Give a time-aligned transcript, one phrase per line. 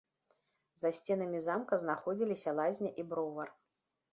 [0.83, 3.57] За сценамі замка знаходзіліся лазня і бровар.